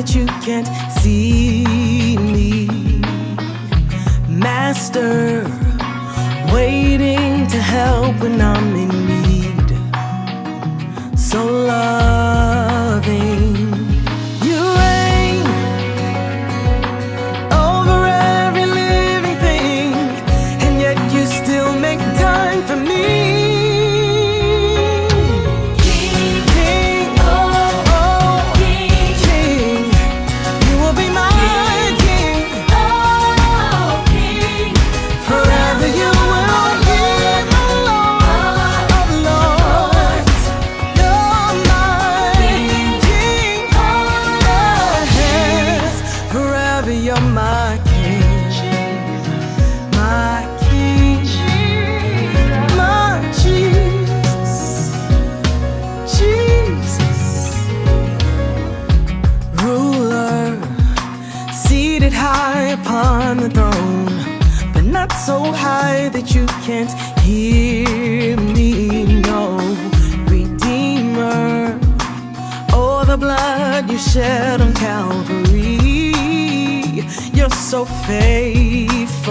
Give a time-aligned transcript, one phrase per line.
[0.00, 0.66] that you can't
[1.02, 2.66] see me.
[4.28, 5.44] Master,
[6.54, 8.69] waiting to help when I'm
[74.00, 76.12] shed on Calvary,
[77.34, 79.30] you're so faithful.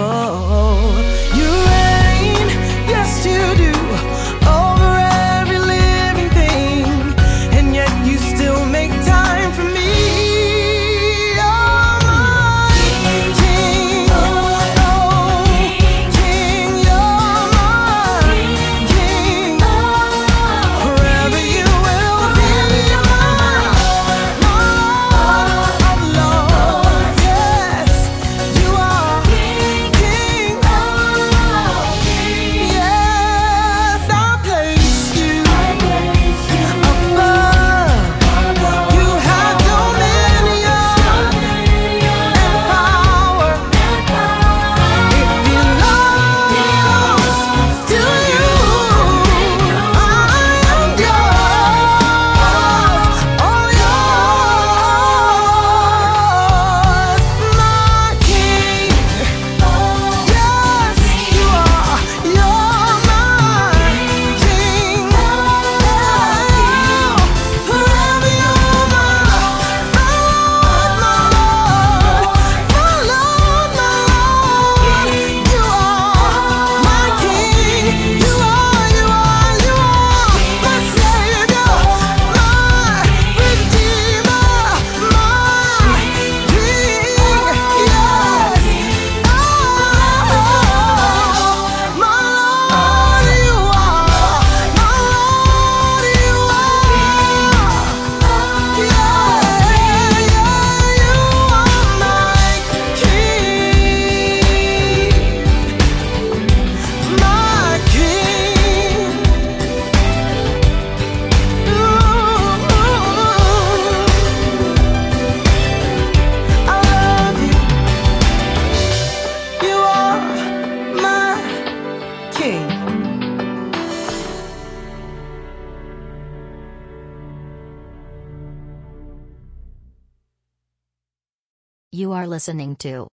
[132.50, 133.06] Listening to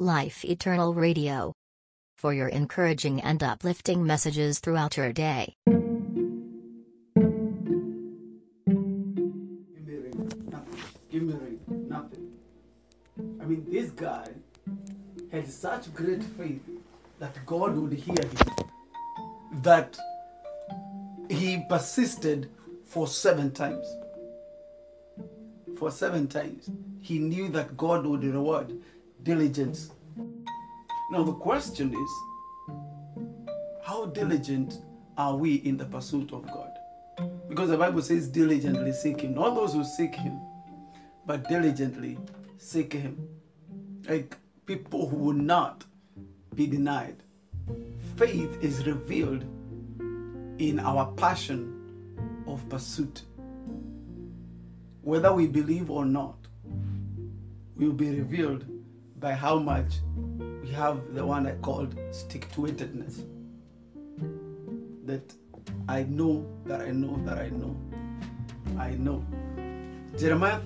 [0.00, 1.52] Life Eternal Radio.
[2.18, 5.54] For your encouraging and uplifting messages throughout your day.
[5.64, 5.76] Give
[9.86, 10.32] me ring.
[10.50, 10.80] Nothing.
[11.08, 11.60] Give me ring.
[11.88, 12.32] Nothing.
[13.40, 14.26] I mean, this guy
[15.30, 16.68] had such great faith
[17.20, 18.36] that God would hear him
[19.62, 19.96] that
[21.30, 22.50] he persisted
[22.84, 23.86] for seven times.
[25.78, 26.68] For seven times.
[27.04, 28.80] He knew that God would reward
[29.24, 29.90] diligence.
[31.10, 32.10] Now, the question is
[33.84, 34.78] how diligent
[35.18, 36.70] are we in the pursuit of God?
[37.46, 39.34] Because the Bible says, diligently seek Him.
[39.34, 40.40] Not those who seek Him,
[41.26, 42.16] but diligently
[42.56, 43.28] seek Him.
[44.08, 45.84] Like people who will not
[46.54, 47.16] be denied.
[48.16, 49.42] Faith is revealed
[50.58, 53.24] in our passion of pursuit.
[55.02, 56.43] Whether we believe or not,
[57.76, 58.64] will be revealed
[59.20, 59.94] by how much
[60.62, 63.24] we have the one I called stick to itedness.
[65.04, 65.32] That
[65.88, 67.76] I know that I know that I know.
[68.78, 69.24] I know.
[70.18, 70.60] Jeremiah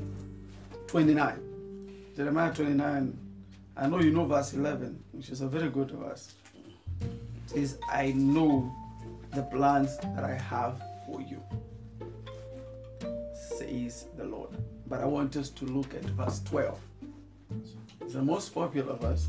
[0.86, 2.12] 29.
[2.16, 3.18] Jeremiah 29.
[3.76, 6.34] I know you know verse 11, which is a very good verse.
[7.00, 7.10] It
[7.46, 8.74] says, I know
[9.34, 11.40] the plans that I have for you.
[13.56, 14.50] says the Lord.
[14.86, 16.78] But I want us to look at verse 12.
[18.08, 19.28] The most popular verse.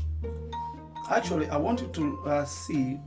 [1.10, 2.98] Actually, I want you to uh, see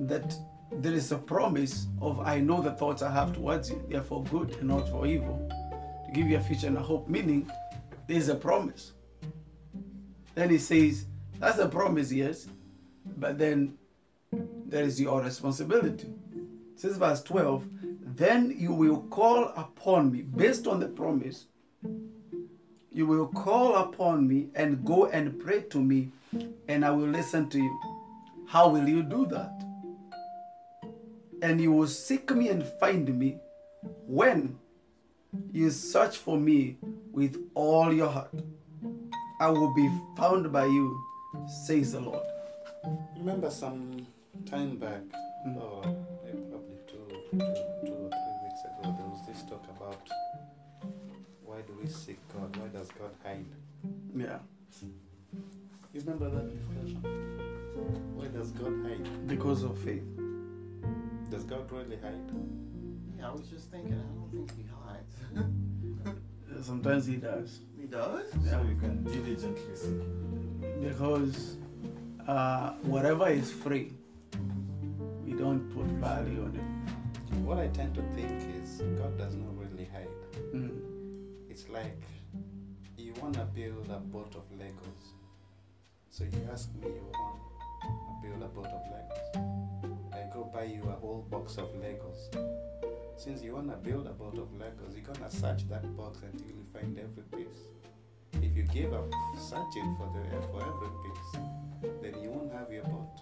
[0.00, 0.34] that
[0.70, 3.82] there is a promise of I know the thoughts I have towards you.
[3.88, 5.48] They are for good and not for evil.
[6.06, 7.08] To give you a future and a hope.
[7.08, 7.50] Meaning,
[8.06, 8.92] there's a promise.
[10.34, 11.06] Then he says,
[11.38, 12.48] that's a promise, yes.
[13.16, 13.74] But then
[14.66, 16.08] there is your responsibility.
[16.74, 17.64] It says verse 12,
[18.16, 21.46] then you will call upon me based on the promise.
[22.98, 26.10] You will call upon me and go and pray to me,
[26.66, 27.80] and I will listen to you.
[28.48, 29.52] How will you do that?
[31.40, 33.38] And you will seek me and find me
[34.08, 34.58] when
[35.52, 36.76] you search for me
[37.12, 38.34] with all your heart.
[39.40, 41.00] I will be found by you,
[41.46, 42.26] says the Lord.
[43.16, 44.08] Remember some
[44.44, 45.02] time back,
[45.46, 45.56] Mm.
[45.56, 47.06] or probably two,
[47.38, 47.67] two,
[51.58, 52.56] why do we seek God?
[52.56, 53.44] Why does God hide?
[54.14, 54.38] Yeah,
[55.92, 57.02] You remember that discussion?
[58.14, 59.26] Why does God hide?
[59.26, 60.04] because of faith.
[61.30, 62.30] Does God really hide?
[63.18, 66.64] Yeah, I was just thinking, I don't think he hides.
[66.66, 67.60] Sometimes he does.
[67.76, 68.30] he does?
[68.48, 71.56] So you can diligently seek Because
[72.28, 73.92] uh, whatever is free,
[75.24, 77.34] we don't put value on it.
[77.38, 78.30] What I tend to think
[78.62, 79.57] is God does not really hide.
[81.58, 82.00] It's like
[82.96, 85.06] you want to build a boat of Legos.
[86.08, 87.36] So you ask me, you want
[87.82, 90.14] to build a boat of Legos.
[90.14, 92.30] I go buy you a whole box of Legos.
[93.16, 96.20] Since you want to build a boat of Legos, you're going to search that box
[96.22, 97.64] until you find every piece.
[98.34, 102.84] If you give up searching for, the, for every piece, then you won't have your
[102.84, 103.18] boat.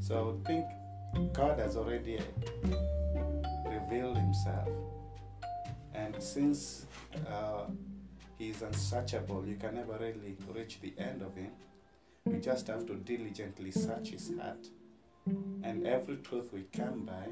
[0.00, 2.18] So I would think God has already
[3.64, 4.68] revealed himself.
[5.94, 6.86] And since
[7.28, 7.64] uh,
[8.38, 11.50] he is unsearchable, you can never really reach the end of him.
[12.24, 14.66] We just have to diligently search his heart.
[15.62, 17.28] And every truth we come by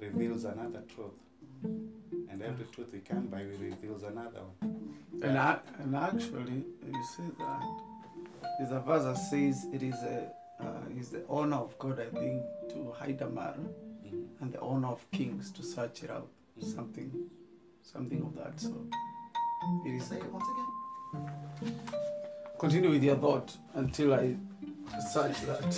[0.00, 1.20] reveals another truth.
[1.62, 4.94] And every truth we come by reveals another one.
[5.22, 7.62] And, I, and actually, you say that.
[8.58, 12.06] There's a verse that says it is a uh, is the honor of God, I
[12.18, 13.60] think, to hide a matter,
[14.06, 14.26] Mhm.
[14.40, 16.28] and the honor of kings to search it out.
[16.60, 17.12] Something,
[17.92, 18.74] something of that sort.
[19.86, 20.04] It is.
[20.04, 20.44] Say it once
[21.62, 21.74] again.
[22.58, 24.34] Continue with your thought until I
[25.12, 25.74] search that.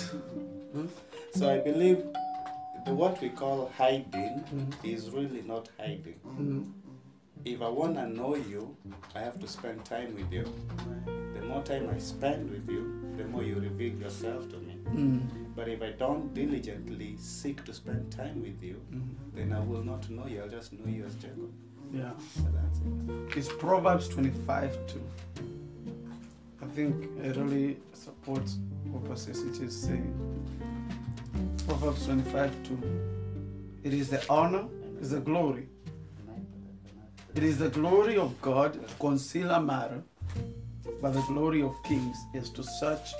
[0.73, 0.85] Hmm?
[1.33, 2.03] So I believe
[2.85, 4.73] the what we call hiding Mhm.
[4.83, 6.19] is really not hiding.
[6.25, 6.71] Mm.
[7.45, 8.75] If I want to know you,
[9.15, 10.45] I have to spend time with you.
[11.35, 12.81] The more time I spend with you,
[13.17, 14.75] the more you reveal yourself to me.
[14.85, 15.21] Mm.
[15.55, 19.07] But if I don't diligently seek to spend time with you, Mm.
[19.35, 20.41] then I will not know you.
[20.41, 21.51] I'll just know you as Jacob.
[21.91, 22.11] Yeah.
[22.35, 23.37] So that's it.
[23.37, 25.01] It's Proverbs 25 2.
[26.61, 30.13] I think it really supports what Pastor City is saying.
[31.67, 33.81] Proverbs 25 2.
[33.83, 34.65] It is the honor,
[34.97, 35.67] it is the glory.
[37.35, 40.03] It is the glory of God to conceal a matter,
[41.01, 43.13] but the glory of kings is to search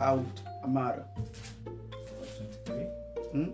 [0.00, 1.04] out a matter.
[2.64, 2.82] 23.
[3.32, 3.50] Hmm?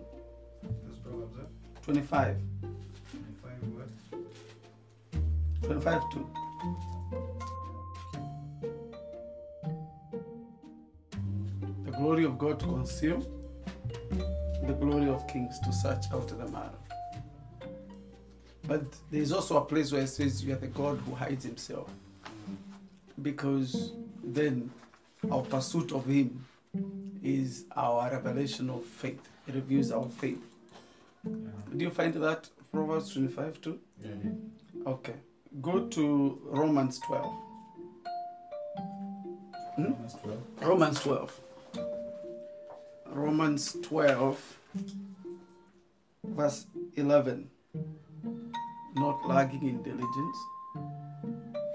[0.63, 2.37] Those Proverbs are 25.
[2.37, 2.56] 25
[5.67, 6.27] 25 2.
[11.85, 13.27] The glory of God to conceal,
[14.63, 16.71] the glory of kings to search out the matter.
[18.69, 21.45] But there is also a place where it says you are the God who hides
[21.45, 21.91] himself.
[23.23, 23.93] Because
[24.23, 24.71] then
[25.33, 26.45] our pursuit of him
[27.25, 29.29] is our revelation of faith.
[29.49, 30.43] It reveals our faith.
[31.25, 31.33] Yeah.
[31.77, 33.79] Do you find that Proverbs 25 2?
[34.05, 34.31] Yeah, yeah.
[34.93, 35.15] Okay.
[35.61, 37.35] Go to Romans 12.
[39.77, 39.83] Hmm?
[39.83, 40.41] Romans 12.
[40.63, 41.41] Romans 12.
[43.17, 44.59] Romans 12,
[46.25, 47.49] verse 11.
[48.95, 50.37] Not lagging in diligence,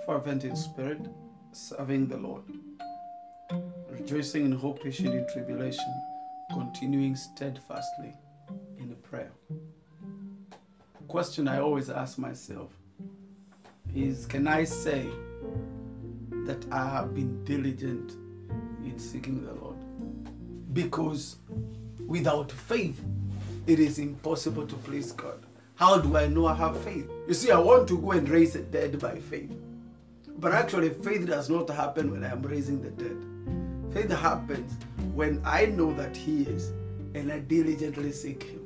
[0.05, 1.01] fervent in spirit,
[1.51, 2.43] serving the Lord,
[3.89, 6.01] rejoicing in hope, patient in tribulation,
[6.51, 8.13] continuing steadfastly
[8.77, 9.31] in the prayer.
[11.07, 12.71] Question I always ask myself
[13.95, 15.05] is can I say
[16.45, 18.13] that I have been diligent
[18.83, 19.77] in seeking the Lord?
[20.73, 21.37] Because
[22.07, 22.99] without faith,
[23.67, 25.45] it is impossible to please God.
[25.75, 27.09] How do I know I have faith?
[27.27, 29.51] You see, I want to go and raise the dead by faith.
[30.37, 33.17] But actually, faith does not happen when I am raising the dead.
[33.93, 34.71] Faith happens
[35.13, 36.71] when I know that He is
[37.13, 38.61] and I diligently seek Him.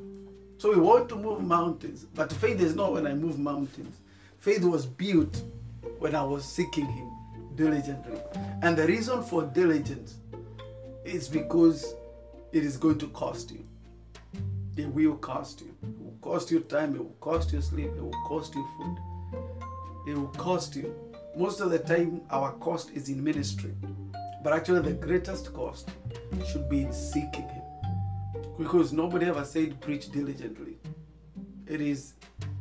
[0.57, 3.97] So we want to move mountains, but faith is not when I move mountains.
[4.37, 5.41] Faith was built
[5.99, 7.11] when I was seeking Him
[7.55, 8.19] diligently.
[8.61, 10.17] And the reason for diligence
[11.03, 11.93] is because
[12.51, 13.65] it is going to cost you.
[14.77, 15.73] It will cost you.
[15.83, 18.97] It will cost you time, it will cost you sleep, it will cost you food.
[20.07, 20.93] It will cost you.
[21.35, 23.73] Most of the time, our cost is in ministry.
[24.43, 25.89] But actually, the greatest cost
[26.47, 27.63] should be in seeking Him.
[28.57, 30.77] Because nobody ever said preach diligently.
[31.67, 32.13] It is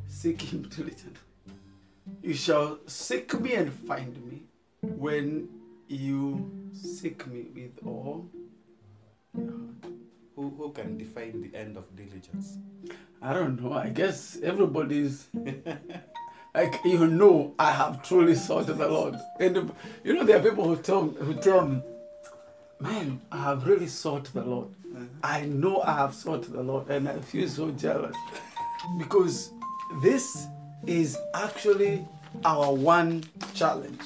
[0.08, 1.20] seek Him diligently.
[2.24, 4.44] You shall seek me and find me
[4.80, 5.46] when
[5.88, 8.26] you seek me with all
[9.36, 9.92] your heart.
[10.34, 12.56] Who, who can define the end of diligence?
[13.20, 13.74] I don't know.
[13.74, 15.26] I guess everybody's
[16.54, 17.52] like you know.
[17.58, 19.70] I have truly sought the Lord, and
[20.02, 21.82] you know there are people who tell who tell me,
[22.80, 24.68] "Man, I have really sought the Lord.
[24.88, 25.04] Mm-hmm.
[25.22, 28.16] I know I have sought the Lord, and I feel so jealous
[28.98, 29.52] because
[30.02, 30.46] this
[30.86, 32.06] is actually
[32.44, 33.24] our one
[33.54, 34.00] challenge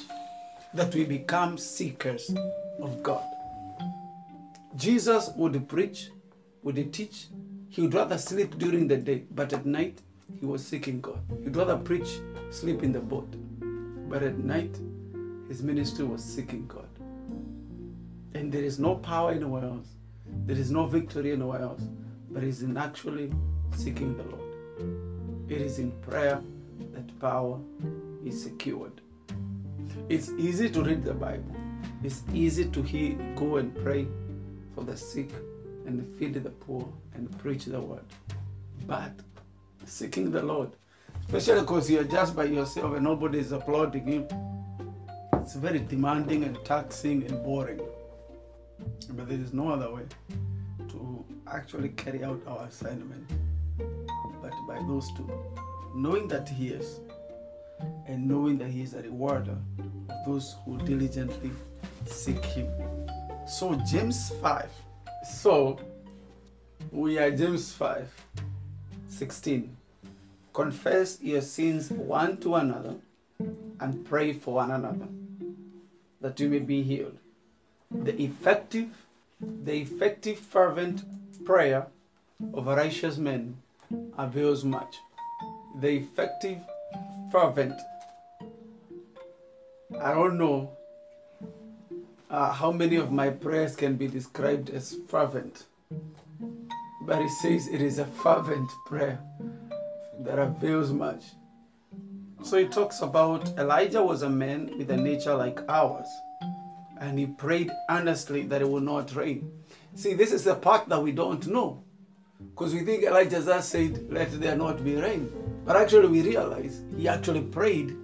[0.73, 2.31] that we become seekers
[2.81, 3.23] of God."
[4.75, 6.11] Jesus would preach,
[6.63, 7.27] would teach?
[7.69, 10.01] He would rather sleep during the day, but at night
[10.39, 11.19] he was seeking God.
[11.43, 12.19] He'd rather preach,
[12.49, 13.27] sleep in the boat,
[14.09, 14.79] but at night
[15.47, 16.87] his ministry was seeking God.
[18.33, 19.87] And there is no power anywhere else.
[20.45, 21.81] There is no victory anywhere else,
[22.31, 23.31] but is in actually
[23.75, 25.51] seeking the Lord.
[25.51, 26.41] It is in prayer
[27.19, 27.59] power
[28.25, 29.01] is secured.
[30.07, 31.55] It's easy to read the Bible.
[32.03, 34.07] It's easy to hear, go and pray
[34.73, 35.31] for the sick
[35.85, 38.05] and feed the poor and preach the word.
[38.87, 39.11] But
[39.85, 40.69] seeking the Lord,
[41.25, 44.27] especially because you're just by yourself and nobody is applauding you,
[45.33, 47.81] it's very demanding and taxing and boring.
[49.09, 50.03] But there is no other way
[50.89, 53.29] to actually carry out our assignment
[54.41, 55.29] but by those two.
[55.95, 56.99] Knowing that He is,
[58.09, 59.55] and knowing that He is a rewarder
[60.09, 61.51] of those who diligently
[62.05, 62.67] seek Him.
[63.47, 64.67] So, James 5.
[65.23, 65.79] So,
[66.91, 68.09] we are James 5
[69.07, 69.77] 16.
[70.53, 72.95] Confess your sins one to another
[73.79, 75.07] and pray for one another
[76.21, 77.17] that you may be healed.
[77.91, 78.89] The effective,
[79.39, 81.03] the effective fervent
[81.45, 81.85] prayer
[82.53, 83.55] of a righteous man
[84.17, 84.95] avails much.
[85.79, 86.59] The effective
[87.31, 87.79] fervent.
[89.97, 90.77] I don't know
[92.29, 95.65] uh, how many of my prayers can be described as fervent,
[97.01, 99.19] but it says it is a fervent prayer
[100.19, 101.23] that avails much.
[102.43, 106.07] So he talks about Elijah was a man with a nature like ours,
[107.01, 109.51] and he prayed earnestly that it will not rain.
[109.95, 111.83] See, this is the part that we don't know.
[112.51, 115.31] Because we think Elijah just said, Let there not be rain.
[115.65, 117.97] But actually, we realize he actually prayed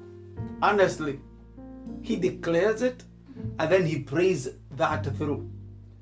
[0.64, 1.20] earnestly.
[2.02, 3.04] He declares it,
[3.60, 5.50] and then he prays that through.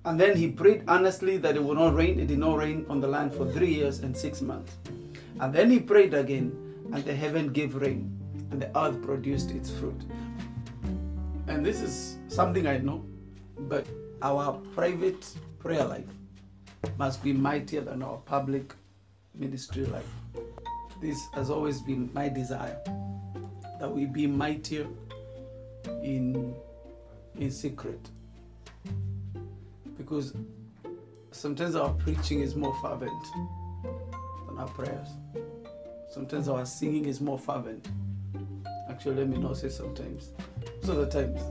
[0.05, 2.19] And then he prayed earnestly that it would not rain.
[2.19, 4.75] It did not rain on the land for three years and six months.
[5.39, 6.51] And then he prayed again,
[6.91, 8.11] and the heaven gave rain,
[8.51, 10.01] and the earth produced its fruit.
[11.47, 13.03] And this is something I know,
[13.59, 13.87] but
[14.21, 15.25] our private
[15.59, 16.05] prayer life
[16.97, 18.73] must be mightier than our public
[19.33, 20.09] ministry life.
[21.01, 22.79] This has always been my desire
[23.79, 24.87] that we be mightier
[26.03, 26.55] in
[27.37, 28.09] in secret.
[29.97, 30.33] Because
[31.31, 33.23] sometimes our preaching is more fervent
[34.47, 35.07] than our prayers.
[36.09, 37.87] Sometimes our singing is more fervent.
[38.89, 40.31] Actually, let me not say sometimes.
[40.83, 41.41] Of the times,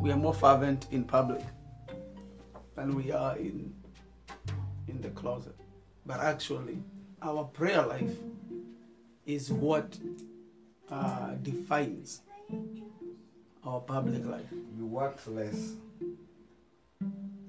[0.00, 1.42] we are more fervent in public
[2.76, 3.74] than we are in
[4.86, 5.54] in the closet.
[6.06, 6.78] But actually,
[7.20, 8.16] our prayer life
[9.26, 9.98] is what
[10.90, 12.22] uh, defines
[13.64, 14.30] our public mm.
[14.30, 14.46] life
[14.76, 15.74] You work less.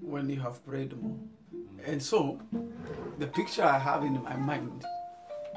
[0.01, 1.17] when you have prayed more.
[1.85, 2.39] And so,
[3.19, 4.85] the picture I have in my mind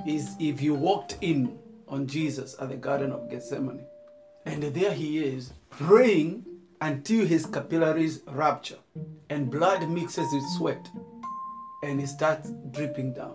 [0.06, 3.84] is if you walked in on Jesus at the Garden of Gethsemane,
[4.44, 6.44] and there he is praying
[6.80, 8.78] until his capillaries rupture,
[9.30, 10.88] and blood mixes with sweat,
[11.82, 13.34] and it starts dripping down.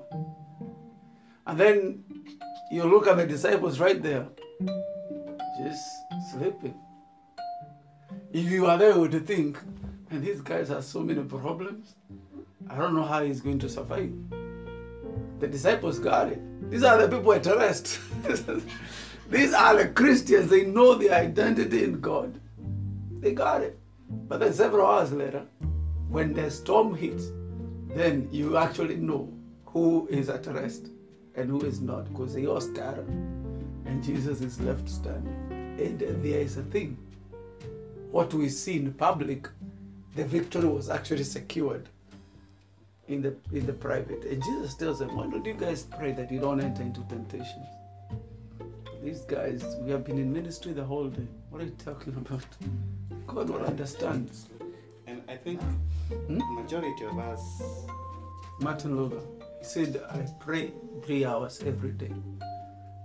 [1.45, 2.03] And then
[2.71, 4.27] you look at the disciples right there,
[5.57, 5.83] just
[6.31, 6.75] sleeping.
[8.31, 9.57] If you are there, you would think,
[10.09, 11.95] and these guys have so many problems.
[12.69, 14.13] I don't know how he's going to survive.
[15.39, 16.69] The disciples got it.
[16.69, 17.99] These are the people at rest.
[19.29, 20.49] these are the Christians.
[20.49, 22.39] They know their identity in God.
[23.19, 23.79] They got it.
[24.09, 25.45] But then several hours later,
[26.09, 27.31] when the storm hits,
[27.89, 29.31] then you actually know
[29.65, 30.89] who is at rest
[31.35, 35.35] and who is not, because they all scattered, and Jesus is left standing.
[35.79, 36.97] And there is a thing.
[38.11, 39.49] What we see in public,
[40.15, 41.89] the victory was actually secured
[43.07, 44.23] in the in the private.
[44.25, 47.67] And Jesus tells them, Why don't you guys pray that you don't enter into temptations?
[49.03, 51.27] These guys, we have been in ministry the whole day.
[51.49, 52.43] What are you talking about?
[53.27, 54.29] God will understand.
[55.05, 55.61] And I think
[56.27, 56.39] Hmm?
[56.55, 57.61] majority of us,
[58.61, 59.21] Martin Luther,
[59.59, 60.71] he said, I pray
[61.03, 62.13] three hours every day,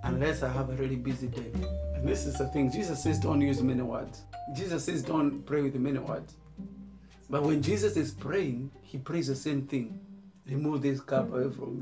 [0.04, 1.50] unless I have a really busy day.
[1.94, 4.22] And this is the thing Jesus says, don't use many words.
[4.54, 6.34] Jesus says, don't pray with many words.
[7.30, 9.98] But when Jesus is praying, he prays the same thing
[10.46, 11.78] remove this cup away from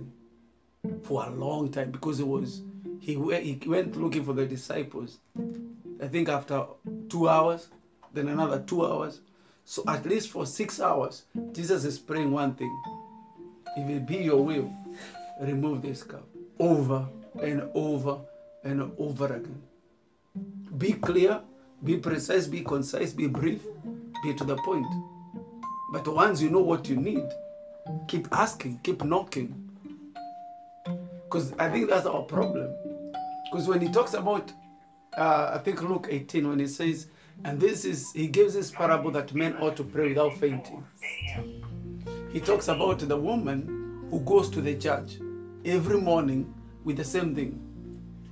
[0.85, 2.63] me for a long time because it was,
[3.01, 5.19] he, he went looking for the disciples.
[6.03, 6.67] I think after
[7.09, 7.69] two hours,
[8.13, 9.21] then another two hours.
[9.65, 12.83] So at least for six hours, Jesus is praying one thing
[13.77, 14.73] if it be your will,
[15.41, 16.27] remove this cup
[16.59, 17.07] over
[17.43, 18.19] and over
[18.65, 19.63] and over again.
[20.79, 21.41] Be clear,
[21.85, 23.63] be precise, be concise, be brief,
[24.23, 24.87] be to the point.
[25.93, 27.29] But once you know what you need,
[28.09, 29.69] keep asking, keep knocking.
[31.25, 32.75] Because I think that's our problem.
[33.51, 34.53] Because when he talks about,
[35.17, 37.07] uh, I think Luke 18, when he says,
[37.45, 40.85] and this is, he gives this parable that men ought to pray without fainting
[42.33, 45.19] he talks about the woman who goes to the judge
[45.65, 46.53] every morning
[46.85, 47.59] with the same thing.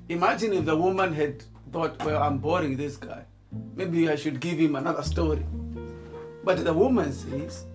[0.08, 3.24] Imagine if the woman had thought, well, I'm boring this guy.
[3.74, 5.44] Maybe I should give him another story.
[6.44, 7.66] But the woman says,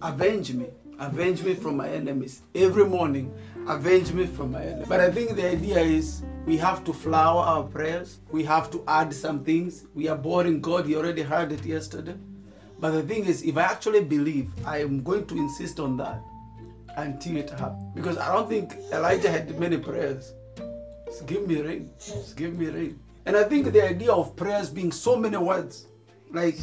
[0.00, 0.66] avenge me.
[0.98, 2.42] Avenge me from my enemies.
[2.54, 3.32] Every morning,
[3.66, 4.88] avenge me from my enemies.
[4.88, 8.18] But I think the idea is we have to flower our prayers.
[8.30, 9.86] We have to add some things.
[9.94, 10.86] We are boring God.
[10.86, 12.16] He already heard it yesterday.
[12.80, 16.20] But the thing is, if I actually believe, I am going to insist on that
[16.96, 17.94] until it happens.
[17.94, 20.32] Because I don't think Elijah had many prayers.
[21.06, 21.90] Just give me rain.
[21.98, 23.00] Just give me rain.
[23.26, 25.86] And I think the idea of prayers being so many words,
[26.30, 26.58] like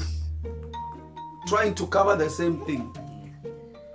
[1.47, 2.95] trying to cover the same thing.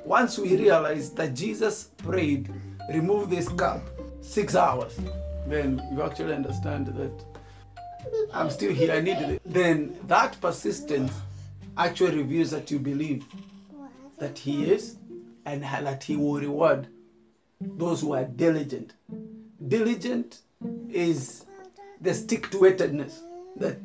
[0.04, 2.52] Once we realize that Jesus prayed,
[2.90, 3.82] remove this cup,
[4.20, 4.98] six hours,
[5.46, 7.24] then you actually understand that
[8.32, 9.42] I'm still here, I need it.
[9.44, 11.12] Then that persistence
[11.76, 13.24] actually reveals that you believe
[14.18, 14.96] that He is
[15.46, 16.88] and that He will reward
[17.60, 18.94] those who are diligent.
[19.68, 20.40] Diligent
[20.90, 21.44] is
[22.00, 23.20] the stick to itedness
[23.56, 23.78] that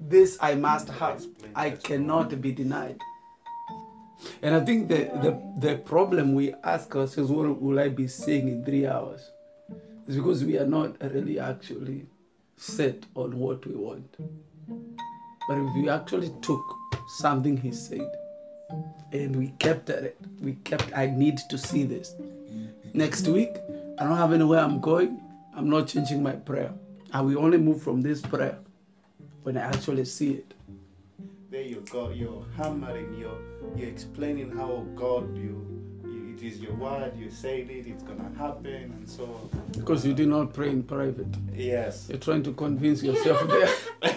[0.00, 2.98] this I must have, I cannot be denied.
[4.42, 8.48] And I think the, the, the problem we ask ourselves, what will I be saying
[8.48, 9.30] in three hours?
[10.06, 12.06] Is because we are not really actually
[12.56, 14.16] set on what we want.
[15.48, 16.62] But if we actually took
[17.18, 18.10] something he said
[19.12, 22.14] and we kept at it, we kept, I need to see this.
[22.94, 23.56] Next week,
[23.98, 25.20] I don't have anywhere I'm going,
[25.54, 26.72] I'm not changing my prayer.
[27.12, 28.58] I will only move from this prayer
[29.42, 30.54] when I actually see it.
[31.50, 33.38] there you go, you're hammering, you're,
[33.76, 35.66] you're explaining how oh God, you,
[36.04, 39.50] you, it is your word, you said it, it's gonna happen, and so on.
[39.72, 41.26] Because you do not pray in private.
[41.54, 42.06] Yes.
[42.08, 44.14] You're trying to convince yourself there.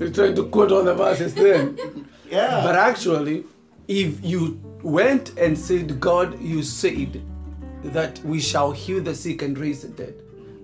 [0.00, 2.08] You're trying to quote all the verses then.
[2.30, 2.62] Yeah.
[2.62, 3.44] But actually,
[3.88, 7.20] if you went and said, God, you said
[7.82, 10.14] that we shall heal the sick and raise the dead.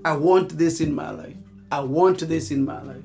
[0.04, 1.34] I want this in my life.
[1.72, 3.02] I want this in my life.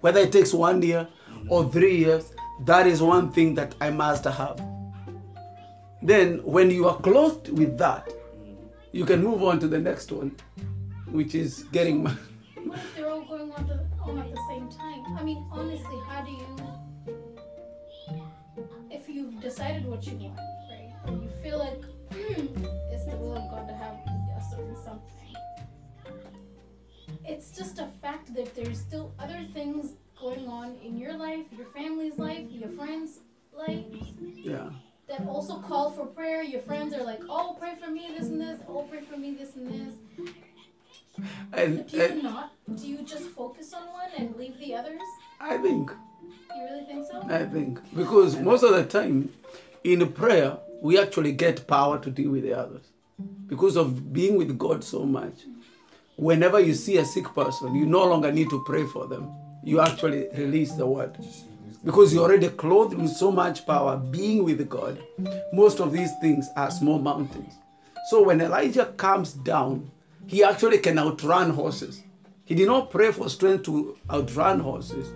[0.00, 1.08] Whether it takes one year
[1.48, 2.32] or three years,
[2.64, 4.62] that is one thing that I must have.
[6.02, 8.10] Then, when you are clothed with that,
[8.92, 10.34] you can move on to the next one,
[11.10, 12.18] which is getting married.
[12.64, 15.04] What if they're all going on, to, on at the same time?
[15.18, 16.56] I mean, honestly, how do you,
[18.90, 20.38] if you've decided what you want,
[20.70, 24.76] right, and you feel like hmm, it's the will of God to have a certain
[24.76, 25.34] something,
[27.24, 31.66] it's just a fact that there's still other things going on in your life, your
[31.66, 33.20] family's life, your friends'
[33.56, 33.84] life.
[34.20, 34.70] Yeah.
[35.08, 36.42] that also call for prayer.
[36.42, 38.60] Your friends are like, "Oh, pray for me, this and this.
[38.68, 39.94] Oh, pray for me, this and this."
[41.52, 42.52] And, Do you and not?
[42.76, 45.02] Do you just focus on one and leave the others?
[45.40, 45.90] I think
[46.56, 47.22] You really think so?
[47.28, 49.32] I think because most of the time
[49.84, 52.86] in prayer we actually get power to deal with the others
[53.46, 55.44] because of being with God so much.
[56.16, 59.30] Whenever you see a sick person, you no longer need to pray for them.
[59.62, 61.16] You actually release the word
[61.84, 63.96] because you're already clothed with so much power.
[63.96, 65.02] Being with God,
[65.52, 67.54] most of these things are small mountains.
[68.10, 69.90] So when Elijah comes down,
[70.26, 72.02] he actually can outrun horses.
[72.44, 75.12] He did not pray for strength to outrun horses.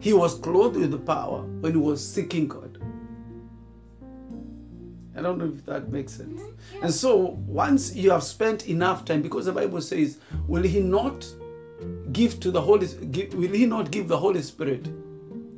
[0.00, 2.78] He was clothed with the power when he was seeking God.
[5.16, 6.40] I don't know if that makes sense.
[6.82, 10.18] And so once you have spent enough time, because the Bible says,
[10.48, 11.26] will he not
[12.12, 14.88] give to the Holy give, will he not give the Holy Spirit?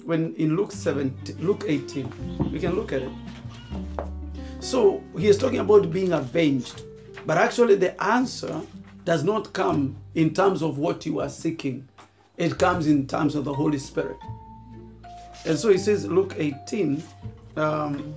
[0.04, 3.12] When in Luke 17, Luke 18, we can look at it.
[4.60, 6.82] So he is talking about being avenged.
[7.26, 8.60] But actually the answer
[9.04, 11.88] does not come in terms of what you are seeking.
[12.36, 14.16] It comes in terms of the Holy Spirit.
[15.46, 17.02] And so he says, Luke 18,
[17.56, 18.14] um,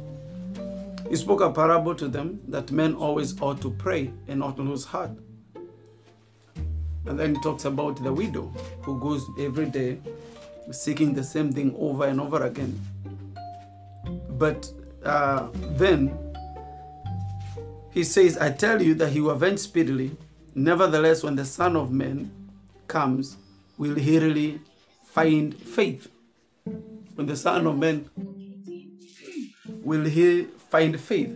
[1.10, 4.86] he spoke a parable to them that men always ought to pray and not lose
[4.86, 5.12] heart.
[7.06, 8.51] And then he talks about the widow
[8.82, 9.99] who goes every day
[10.71, 12.80] seeking the same thing over and over again.
[14.32, 14.69] But
[15.03, 16.17] uh, then
[17.91, 20.15] he says, I tell you that he will avenge speedily.
[20.56, 22.32] Nevertheless, when the Son of Man
[22.88, 23.38] comes,
[23.78, 24.60] will he really
[25.06, 26.08] find faith?
[27.16, 28.10] When the Son of Man
[29.84, 31.36] will he find faith?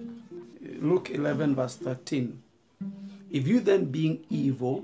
[0.79, 2.41] Luke 11, verse 13.
[3.29, 4.83] If you then, being evil,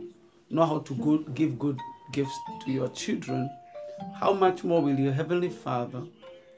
[0.50, 1.80] know how to go, give good
[2.12, 3.50] gifts to your children,
[4.15, 6.04] how much more will your Heavenly Father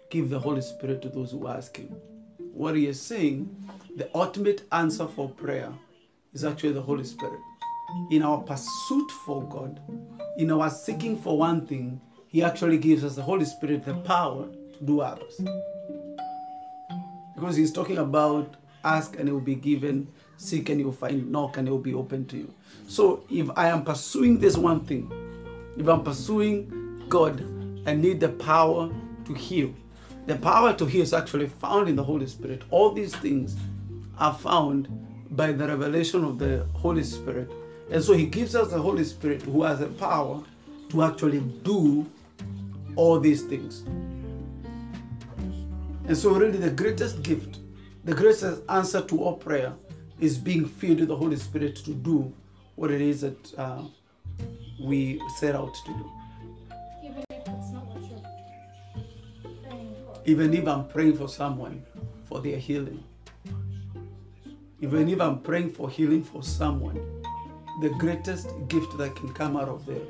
[0.10, 1.96] give the Holy Spirit to those who ask Him?
[2.54, 3.50] What He is saying,
[3.96, 5.72] the ultimate answer for prayer
[6.34, 7.40] is actually the Holy Spirit.
[8.12, 9.80] In our pursuit for God,
[10.38, 14.47] in our seeking for one thing, He actually gives us the Holy Spirit the power
[14.47, 15.41] to do others.
[17.36, 21.58] Because He's talking about ask and it will be given, seek and you'll find, knock
[21.58, 22.54] and it will be open to you.
[22.88, 25.12] So if I am pursuing this one thing,
[25.78, 27.43] if I'm pursuing God,
[27.88, 28.89] I need the power
[29.25, 29.73] to heal.
[30.25, 32.63] The power to heal is actually found in the Holy Spirit.
[32.69, 33.56] All these things
[34.17, 34.88] are found
[35.32, 37.52] by the revelation of the Holy Spirit.
[37.91, 40.43] And so He gives us the Holy Spirit who has the power
[40.89, 42.06] to actually do
[42.95, 43.84] all these things.
[46.08, 47.60] And so, really, the greatest gift,
[48.04, 49.73] the greatest answer to all prayer
[50.19, 52.34] is being filled with the Holy Spirit to do
[52.75, 53.84] what it is that uh,
[54.84, 56.12] we set out to do.
[57.04, 58.19] Even if it's not what you're
[59.69, 60.21] praying for.
[60.25, 61.84] Even if I'm praying for someone
[62.25, 63.04] for their healing,
[64.82, 67.18] even if I'm praying for healing for someone,
[67.82, 70.02] the greatest gift that can come out of there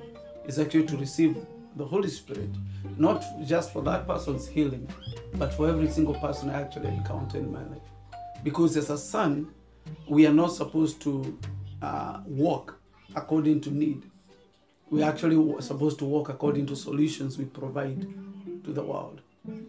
[0.45, 1.37] is actually to receive
[1.75, 2.49] the Holy Spirit,
[2.97, 4.89] not just for that person's healing,
[5.35, 7.81] but for every single person I actually encounter in my life.
[8.43, 9.47] Because as a son,
[10.07, 11.37] we are not supposed to
[11.81, 12.79] uh, walk
[13.15, 14.03] according to need.
[14.89, 18.01] We actually wa- supposed to walk according to solutions we provide
[18.63, 19.21] to the world.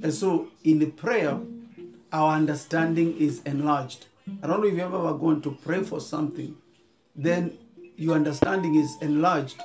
[0.03, 1.39] And so in the prayer,
[2.13, 4.07] our understanding is enlarged.
[4.43, 6.57] I don't know if you've ever going to pray for something,
[7.15, 7.59] then
[8.01, 9.61] your understanding is enlarged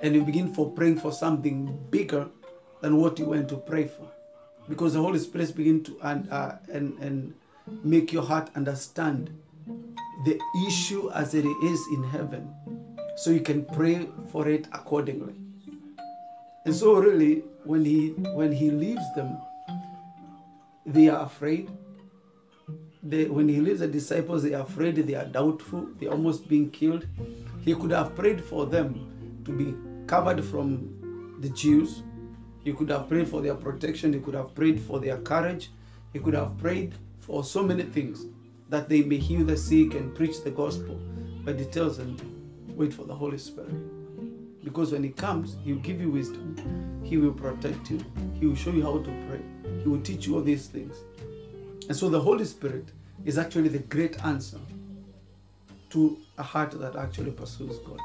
[0.00, 2.28] and you begin for praying for something bigger
[2.80, 4.08] than what you went to pray for.
[4.68, 7.34] Because the Holy Spirit begin to and, uh, and, and
[7.82, 9.36] make your heart understand
[10.24, 12.54] the issue as it is in heaven
[13.16, 15.34] so you can pray for it accordingly.
[16.66, 19.36] And so really when he when he leaves them,
[20.86, 21.68] they are afraid.
[23.02, 26.70] They, when he leaves the disciples, they are afraid, they are doubtful, they're almost being
[26.70, 27.06] killed.
[27.62, 29.74] He could have prayed for them to be
[30.06, 32.02] covered from the Jews.
[32.64, 34.12] He could have prayed for their protection.
[34.12, 35.70] He could have prayed for their courage.
[36.12, 38.26] He could have prayed for so many things
[38.68, 41.00] that they may heal the sick and preach the gospel.
[41.44, 42.16] But he tells them,
[42.68, 43.74] wait for the Holy Spirit.
[44.62, 47.00] Because when he comes, he will give you wisdom.
[47.02, 48.04] He will protect you.
[48.38, 49.40] He will show you how to pray.
[49.82, 50.96] He will teach you all these things.
[51.88, 52.90] And so the Holy Spirit
[53.24, 54.58] is actually the great answer
[55.90, 57.98] to a heart that actually pursues God.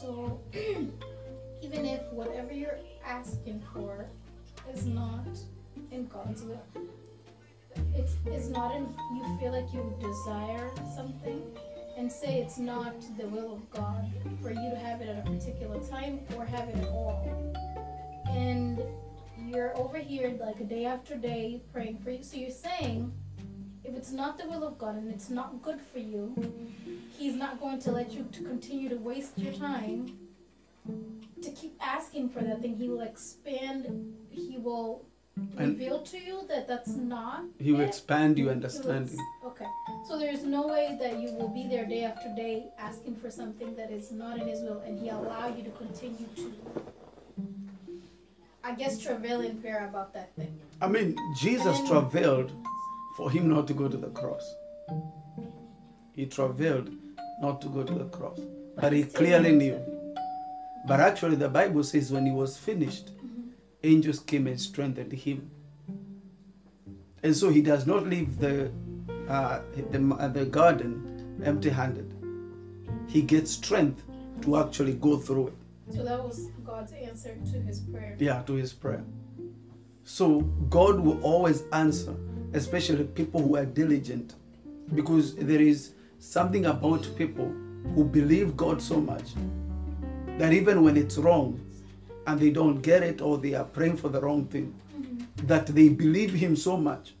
[0.00, 0.40] So
[1.62, 4.06] even if whatever you're asking for
[4.72, 5.26] is not
[5.90, 6.62] in God's will,
[7.94, 11.42] it's it's not in you feel like you desire something
[11.96, 15.30] and say it's not the will of God for you to have it at a
[15.30, 17.26] particular time or have it at all.
[18.28, 18.80] And
[19.36, 22.22] you're over here like day after day praying for you.
[22.22, 23.12] So you're saying
[23.88, 26.34] if it's not the will of God and it's not good for you,
[27.18, 30.16] He's not going to let you to continue to waste your time
[31.42, 32.76] to keep asking for that thing.
[32.76, 34.14] He will expand.
[34.30, 35.04] He will
[35.56, 37.44] And- reveal to you that that's not.
[37.58, 37.88] He will it.
[37.88, 39.18] expand your understanding.
[39.44, 39.66] Okay.
[40.06, 43.74] So there's no way that you will be there day after day asking for something
[43.76, 46.52] that is not in His will, and He allow you to continue to.
[48.62, 50.52] I guess travail in prayer about that thing.
[50.80, 52.52] I mean, Jesus And- travailed
[53.18, 54.54] for him not to go to the cross.
[56.12, 56.88] He travailed
[57.42, 58.38] not to go to the cross.
[58.76, 59.80] But he clearly knew.
[60.86, 63.10] But actually, the Bible says when he was finished,
[63.82, 65.50] angels came and strengthened him.
[67.24, 68.70] And so he does not leave the,
[69.28, 72.14] uh, the, uh, the garden empty handed.
[73.08, 74.04] He gets strength
[74.42, 75.54] to actually go through it.
[75.96, 78.14] So that was God's answer to his prayer.
[78.20, 79.04] Yeah, to his prayer.
[80.08, 80.40] So
[80.70, 82.14] God will always answer,
[82.54, 84.36] especially people who are diligent,
[84.94, 87.52] because there is something about people
[87.94, 89.34] who believe God so much
[90.38, 91.60] that even when it's wrong
[92.26, 95.46] and they don't get it or they are praying for the wrong thing, mm-hmm.
[95.46, 97.14] that they believe Him so much,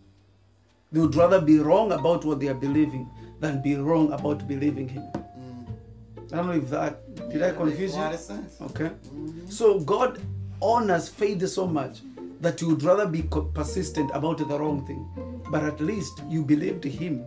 [0.90, 3.06] they would rather be wrong about what they are believing
[3.38, 5.02] than be wrong about believing Him.
[5.12, 6.32] Mm.
[6.32, 8.00] I don't know if that did I confuse you?
[8.00, 8.56] a lot of sense.
[8.62, 8.84] Okay.
[8.84, 9.50] Mm-hmm.
[9.50, 10.22] So God
[10.62, 12.00] honors faith so much
[12.40, 16.84] that you would rather be persistent about the wrong thing, but at least you believed
[16.84, 17.24] Him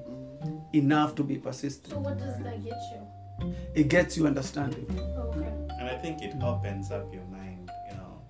[0.74, 1.94] enough to be persistent.
[1.94, 3.56] So what does that get you?
[3.74, 4.86] It gets you understanding.
[5.18, 5.52] Okay.
[5.80, 8.22] And I think it opens up your mind, you know.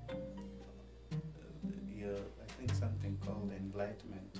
[1.96, 4.40] You, I think something called enlightenment,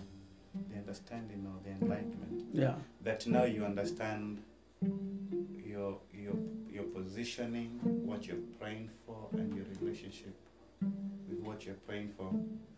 [0.70, 2.46] the understanding of the enlightenment.
[2.54, 2.76] Yeah.
[3.04, 4.42] That now you understand
[4.82, 6.34] your your
[6.70, 10.36] your positioning, what you're praying for, and your relationship
[10.82, 12.32] with what you're praying for.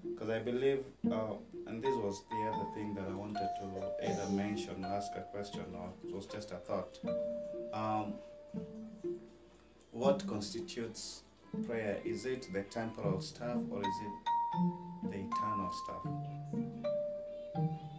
[0.03, 1.33] Because I believe, uh,
[1.67, 5.21] and this was the other thing that I wanted to either mention, or ask a
[5.21, 6.99] question, or it was just a thought.
[7.73, 8.13] Um,
[9.91, 11.23] what constitutes
[11.67, 11.99] prayer?
[12.03, 16.03] Is it the temporal stuff or is it the eternal stuff?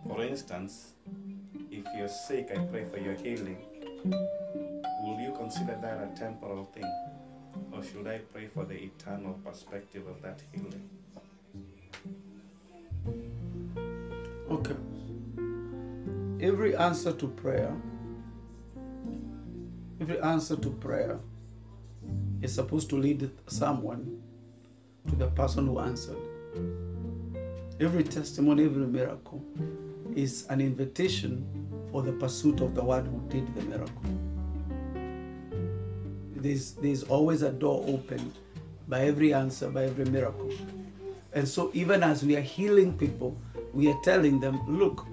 [0.09, 0.93] For instance,
[1.71, 3.59] if you're sick, I pray for your healing.
[4.05, 6.85] Will you consider that a temporal thing?
[7.73, 10.89] Or should I pray for the eternal perspective of that healing?
[14.51, 14.77] Okay.
[16.41, 17.75] Every answer to prayer,
[20.01, 21.19] every answer to prayer
[22.43, 24.23] is supposed to lead someone
[25.09, 26.19] to the person who answered.
[27.81, 29.43] Every testimony, every miracle
[30.15, 31.45] is an invitation
[31.91, 34.03] for the pursuit of the one who did the miracle.
[36.45, 38.31] There's, there's always a door open
[38.87, 40.51] by every answer, by every miracle.
[41.33, 43.35] And so, even as we are healing people,
[43.73, 45.07] we are telling them, look,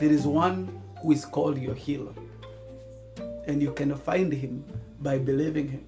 [0.00, 2.14] there is one who is called your healer.
[3.46, 4.64] And you can find him
[5.00, 5.86] by believing him.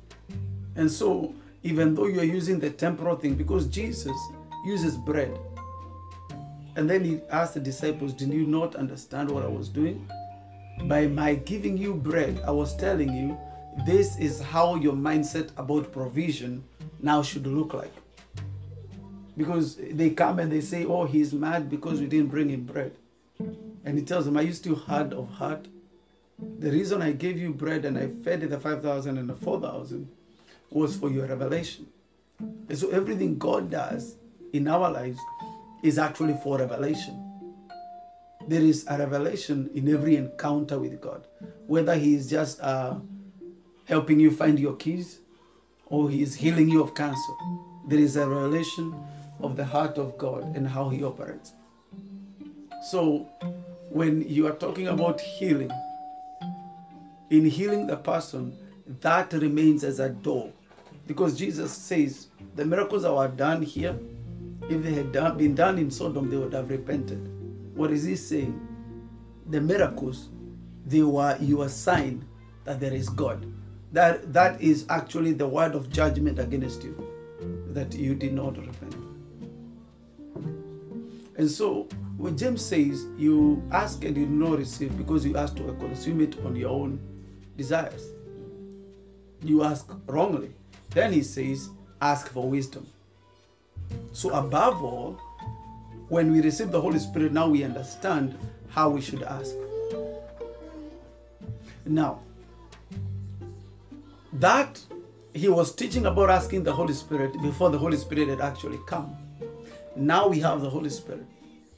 [0.77, 4.19] And so, even though you are using the temporal thing, because Jesus
[4.67, 5.35] uses bread.
[6.77, 10.07] And then he asked the disciples, Did you not understand what I was doing?
[10.85, 13.39] By my giving you bread, I was telling you
[13.87, 16.65] this is how your mindset about provision
[17.01, 17.93] now should look like.
[19.37, 22.97] Because they come and they say, Oh, he's mad because we didn't bring him bread.
[23.85, 25.69] And he tells them, Are you still hard of heart?
[26.59, 30.09] The reason I gave you bread and I fed the 5,000 and the 4,000
[30.71, 31.87] was for your revelation.
[32.41, 34.17] And so everything God does
[34.53, 35.19] in our lives
[35.83, 37.25] is actually for revelation.
[38.47, 41.27] There is a revelation in every encounter with God,
[41.67, 42.97] whether He is just uh,
[43.89, 45.21] helping you find your keys
[45.87, 47.33] or He is healing you of cancer.
[47.89, 48.95] There is a revelation
[49.41, 51.55] of the heart of God and how He operates.
[52.91, 53.27] So,
[53.91, 55.71] when you are talking about healing,
[57.31, 58.57] in healing the person,
[59.01, 60.53] that remains as a door.
[61.07, 63.99] Because Jesus says the miracles that were done here,
[64.69, 67.19] if they had done, been done in Sodom, they would have repented.
[67.75, 68.61] What is he saying?
[69.49, 70.29] The miracles,
[70.87, 72.27] they were your sign
[72.65, 73.47] that there is God.
[73.93, 76.95] That that is actually the word of judgment against you,
[77.71, 78.97] that you did not repent.
[81.37, 85.57] And so when James says you ask and you do not receive because you ask
[85.57, 86.99] to consume it on your own
[87.57, 88.13] desires.
[89.43, 90.51] You ask wrongly.
[90.91, 91.69] Then he says,
[92.01, 92.87] ask for wisdom.
[94.13, 95.21] So, above all,
[96.09, 99.55] when we receive the Holy Spirit, now we understand how we should ask.
[101.85, 102.21] Now,
[104.35, 104.81] that
[105.35, 109.17] he was teaching about asking the Holy Spirit before the Holy Spirit had actually come.
[109.97, 111.27] Now we have the Holy Spirit.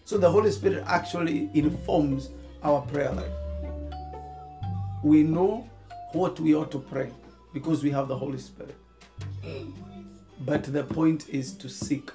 [0.05, 2.31] So, the Holy Spirit actually informs
[2.63, 3.33] our prayer life.
[5.05, 5.69] We know
[6.13, 7.11] what we ought to pray
[7.53, 8.75] because we have the Holy Spirit.
[10.41, 12.11] But the point is to seek.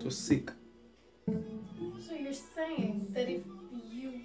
[0.00, 0.50] To seek.
[1.26, 3.42] So you're saying that if
[3.90, 4.20] you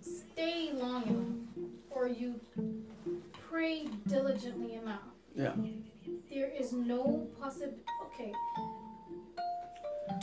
[0.00, 2.40] stay long enough or you
[3.62, 5.54] pray diligently enough, Yeah.
[6.28, 7.78] there is no possible.
[8.06, 8.32] Okay.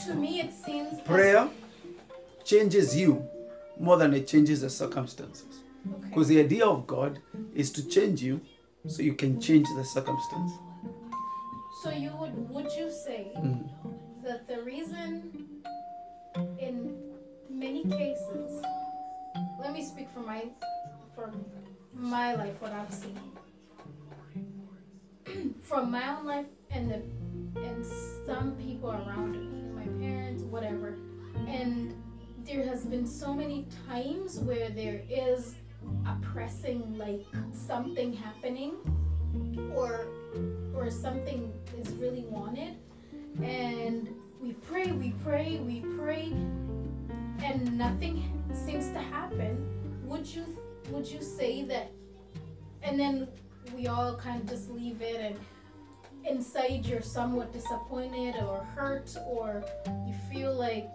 [0.04, 1.48] To me, it seems Prayer
[2.44, 3.24] changes you
[3.78, 5.52] more than it changes the circumstances.
[5.88, 6.08] Okay.
[6.08, 7.18] Because the idea of God
[7.54, 8.40] is to change you
[8.86, 10.52] so you can change the circumstance.
[11.82, 13.60] So you would would you say Mm.
[14.24, 15.08] that the reason
[16.66, 16.74] in
[17.48, 18.62] many cases,
[19.62, 20.40] let me speak for my
[21.14, 21.26] for
[21.94, 23.18] my life, what I've seen.
[25.60, 27.02] from my own life and the
[27.60, 27.84] and
[28.26, 30.96] some people around me, my parents, whatever.
[31.48, 31.94] And
[32.44, 35.54] there has been so many times where there is
[36.06, 38.74] a pressing like something happening
[39.74, 40.06] or
[40.74, 42.76] or something is really wanted
[43.42, 44.08] and
[44.40, 46.32] we pray we pray we pray
[47.42, 48.22] and nothing
[48.52, 49.66] seems to happen
[50.04, 50.44] would you
[50.88, 51.90] would you say that
[52.82, 53.28] and then
[53.76, 55.36] we all kind of just leave it and
[56.26, 59.64] inside you're somewhat disappointed or hurt or
[60.06, 60.90] you feel like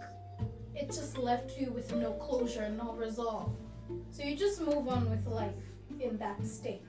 [0.76, 3.52] it just left you with no closure no resolve.
[4.12, 5.54] So you just move on with life
[6.00, 6.84] in that state.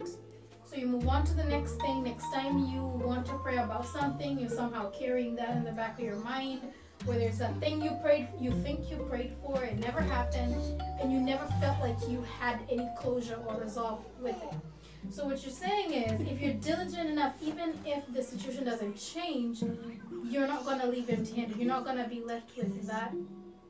[0.65, 2.03] So you move on to the next thing.
[2.03, 5.99] Next time you want to pray about something you're somehow carrying that in the back
[5.99, 6.63] of your mind
[7.07, 10.55] where there's a thing you prayed you think you prayed for it never happened
[11.01, 14.55] and you never felt like you had any closure or resolve with it
[15.11, 19.63] so what you're saying is, if you're diligent enough, even if the situation doesn't change,
[20.25, 21.57] you're not gonna leave empty-handed.
[21.57, 23.13] You're not gonna be left with that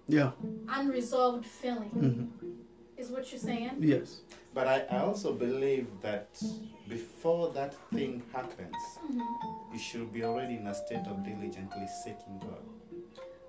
[0.08, 0.32] Yeah.
[0.68, 1.90] unresolved feeling.
[1.90, 2.48] hmm
[2.96, 3.76] Is what you're saying?
[3.80, 4.22] Yes.
[4.54, 6.42] But I, I also believe that
[6.88, 9.72] before that thing happens, Mhm.
[9.72, 12.64] you should be already in a state of diligently seeking God.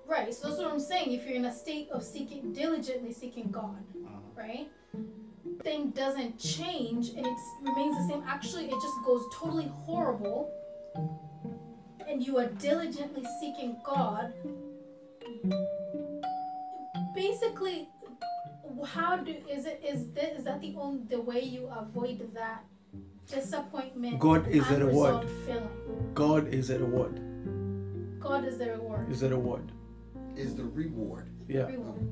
[0.08, 0.32] Right.
[0.32, 1.12] So that's what I'm saying.
[1.12, 4.18] If you're in a state of seeking, diligently seeking God, Uh-huh.
[4.36, 4.68] right?
[5.62, 8.22] Thing doesn't change and it remains the same.
[8.26, 10.50] Actually, it just goes totally horrible.
[12.08, 14.32] And you are diligently seeking God.
[17.14, 17.88] Basically,
[18.86, 22.64] how do is it is this, is that the only the way you avoid that
[23.28, 24.18] disappointment?
[24.20, 25.28] God is a reward.
[25.44, 25.68] feeling.
[26.14, 27.20] God is a reward.
[28.20, 29.10] God is the reward.
[29.10, 29.72] Is it a reward.
[30.38, 31.28] Is the reward.
[31.48, 31.66] Yeah.
[31.66, 32.08] Reward.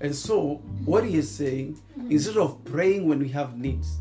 [0.00, 3.98] And so what he is saying, instead of praying when we have needs,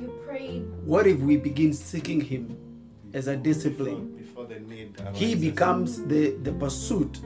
[0.00, 2.56] You prayed what if we begin seeking him
[3.14, 4.14] as a discipline?
[4.16, 7.20] Before, before the need He becomes the, the pursuit,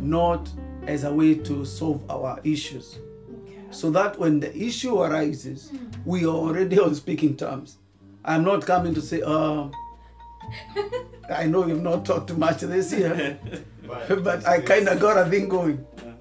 [0.00, 0.48] not
[0.86, 2.98] as a way to solve our issues.
[3.42, 3.58] okay.
[3.70, 5.72] So that when the issue arises,
[6.04, 7.78] we are already on speaking terms.
[8.24, 9.68] I'm not coming to say, uh,
[11.28, 13.36] I know you've not talked too much this year,
[14.22, 15.86] but I kind of got a thing going.
[15.98, 16.12] Uh-huh.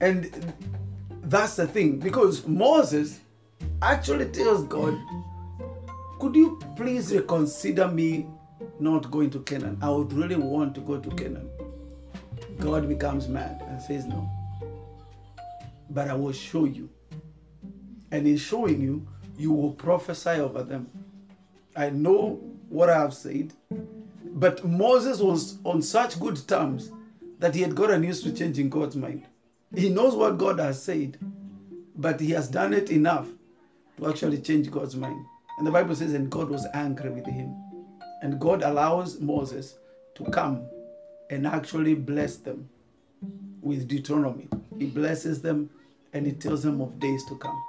[0.00, 0.52] And
[1.24, 3.20] that's the thing, because Moses
[3.82, 4.98] actually tells God,
[6.18, 8.26] Could you please reconsider me
[8.80, 9.78] not going to Canaan?
[9.82, 11.48] I would really want to go to Canaan.
[12.60, 14.30] God becomes mad and says, No.
[15.90, 16.88] But I will show you.
[18.10, 20.88] And in showing you, you will prophesy over them.
[21.76, 23.52] I know what I have said.
[24.34, 26.90] But Moses was on such good terms
[27.38, 29.26] that he had gotten used to changing God's mind.
[29.72, 31.18] He knows what God has said,
[31.94, 33.28] but he has done it enough
[33.96, 35.24] to actually change God's mind.
[35.56, 37.54] And the Bible says, and God was angry with him.
[38.22, 39.76] And God allows Moses
[40.16, 40.66] to come
[41.30, 42.68] and actually bless them
[43.62, 44.48] with Deuteronomy.
[44.80, 45.70] He blesses them
[46.12, 47.62] and he tells them of days to come.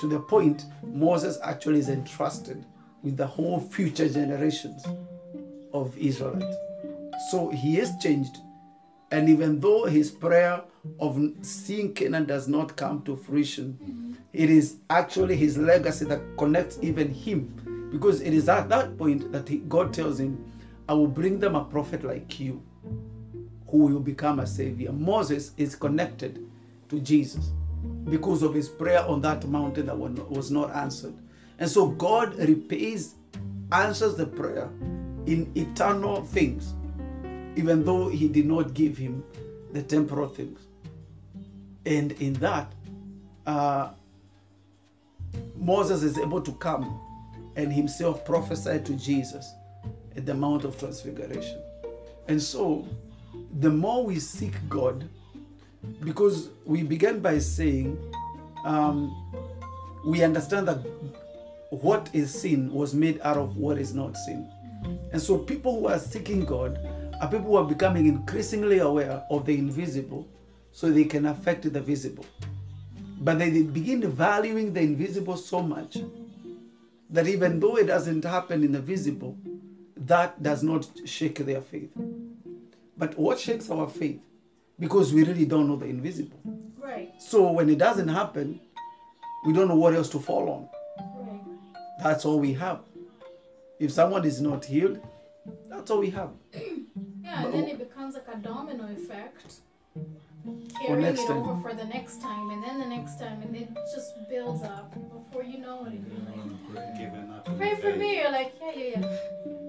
[0.00, 2.64] To the point, Moses actually is entrusted
[3.04, 4.84] with the whole future generations
[5.80, 6.56] of Israelites.
[7.30, 8.38] So he is changed.
[9.10, 10.62] And even though his prayer
[11.00, 16.78] of seeing Canaan does not come to fruition, it is actually his legacy that connects
[16.82, 17.88] even him.
[17.90, 20.44] Because it is at that point that he, God tells him,
[20.88, 22.62] I will bring them a prophet like you
[23.68, 24.92] who will become a savior.
[24.92, 26.44] Moses is connected
[26.88, 27.50] to Jesus
[28.08, 31.14] because of his prayer on that mountain that was not answered.
[31.58, 33.14] And so God repays,
[33.72, 34.70] answers the prayer
[35.26, 36.74] in eternal things,
[37.56, 39.24] even though he did not give him
[39.72, 40.60] the temporal things.
[41.84, 42.72] And in that,
[43.46, 43.90] uh,
[45.56, 47.00] Moses is able to come
[47.56, 49.52] and himself prophesy to Jesus
[50.16, 51.60] at the Mount of Transfiguration.
[52.28, 52.86] And so,
[53.60, 55.08] the more we seek God,
[56.04, 57.98] because we began by saying,
[58.64, 59.14] um,
[60.04, 60.78] we understand that
[61.70, 64.48] what is sin was made out of what is not sin.
[65.12, 66.78] And so, people who are seeking God
[67.20, 70.28] are people who are becoming increasingly aware of the invisible
[70.72, 72.26] so they can affect the visible.
[73.20, 75.96] But they begin valuing the invisible so much
[77.10, 79.38] that even though it doesn't happen in the visible,
[79.96, 81.90] that does not shake their faith.
[82.98, 84.20] But what shakes our faith?
[84.78, 86.40] Because we really don't know the invisible.
[86.78, 87.10] Right.
[87.18, 88.60] So when it doesn't happen,
[89.46, 90.68] we don't know what else to fall on.
[91.26, 91.40] Right.
[92.02, 92.80] That's all we have.
[93.78, 95.00] If someone is not healed,
[95.68, 96.30] that's all we have.
[97.22, 99.54] Yeah, and then it becomes like a domino effect
[100.80, 101.38] carrying next it time.
[101.42, 104.94] over for the next time, and then the next time, and it just builds up.
[104.94, 107.44] Before you know it, you're like, Giving up.
[107.58, 107.98] pray for faith.
[107.98, 108.16] me.
[108.20, 109.00] You're like, yeah, yeah, yeah.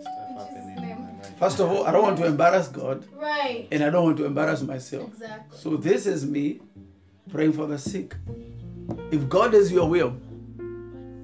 [0.02, 1.02] Stuff happening Jesus' in name.
[1.02, 1.40] my life.
[1.40, 3.68] First of all, I don't want to embarrass God, Right.
[3.72, 5.10] and I don't want to embarrass myself.
[5.10, 5.58] Exactly.
[5.58, 6.62] So this is me
[7.32, 8.16] praying for the sick.
[9.12, 10.16] If God is your will,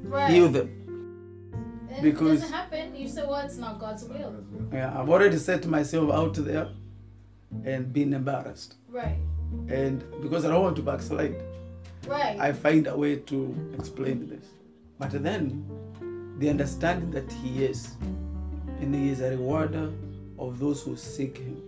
[0.04, 0.32] Right.
[0.32, 0.83] heal them.
[1.94, 2.96] And because- it doesn't happen.
[2.96, 4.36] You say, well, it's not God's will.
[4.72, 6.70] Yeah, I've already set myself out there
[7.66, 8.76] and been embarrassed.
[8.90, 9.18] Right.
[9.70, 11.36] And because I don't want to backslide,
[12.08, 12.38] Right.
[12.40, 14.46] I find a way to explain this.
[15.00, 15.66] But then,
[16.40, 17.96] the understanding that He is,
[18.82, 19.92] and He is a rewarder
[20.40, 21.62] of those who seek Him.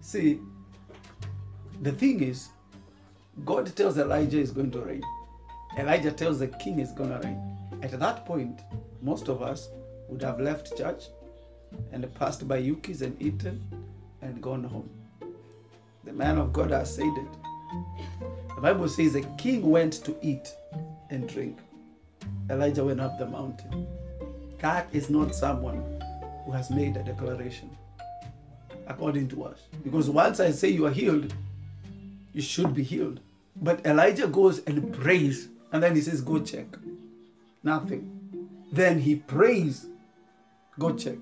[0.00, 0.40] See,
[1.82, 2.48] the thing is,
[3.44, 5.02] God tells Elijah is going to rain.
[5.78, 7.40] Elijah tells the king is going to rain.
[7.82, 8.60] At that point,
[9.02, 9.68] most of us
[10.08, 11.04] would have left church
[11.92, 13.60] and passed by Yuki's and eaten
[14.20, 14.88] and gone home.
[16.04, 17.26] The man of God has said it.
[18.54, 20.48] The Bible says the king went to eat
[21.10, 21.58] and drink.
[22.50, 23.86] Elijah went up the mountain.
[24.60, 26.02] That is not someone
[26.44, 27.70] who has made a declaration,
[28.86, 29.58] according to us.
[29.82, 31.34] Because once I say you are healed,
[32.32, 33.20] you should be healed.
[33.56, 36.66] But Elijah goes and prays, and then he says, Go check.
[37.62, 38.18] Nothing.
[38.72, 39.86] Then he prays,
[40.78, 41.18] Go check.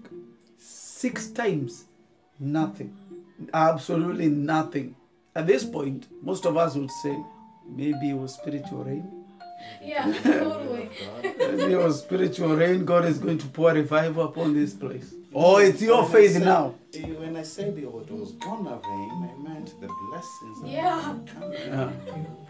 [0.58, 1.86] Six times,
[2.38, 2.96] nothing.
[3.52, 4.94] Absolutely nothing.
[5.34, 7.16] At this point, most of us would say,
[7.68, 9.10] maybe it was spiritual rain.
[9.82, 10.12] yeah.
[10.22, 10.90] Totally.
[11.38, 12.84] Maybe it was spiritual rain.
[12.84, 15.14] God is going to pour revival upon this place.
[15.34, 16.74] Oh, it's your When faith said- now.
[17.18, 20.62] When I said it was gonna rain, I meant the blessings.
[20.62, 21.12] that Yeah.
[21.12, 21.68] would come in.
[21.72, 21.90] Yeah.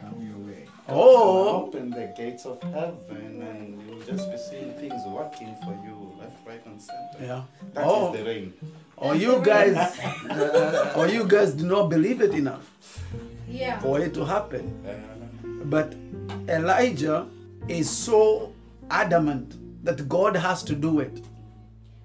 [0.01, 0.67] Come your way.
[0.89, 5.95] Oh, Open the gates of heaven, and you'll just be seeing things working for you,
[6.19, 7.19] left, right, and center.
[7.21, 7.43] yeah.
[7.75, 8.53] That is Oh, the rain.
[8.97, 9.77] or you guys,
[10.97, 12.67] or you guys do not believe it enough
[13.49, 13.79] Yeah.
[13.81, 14.65] for it to happen.
[14.87, 14.93] Uh,
[15.65, 15.95] But
[16.49, 17.27] Elijah
[17.69, 18.53] is so
[18.91, 19.55] adamant
[19.85, 21.23] that God has to do it.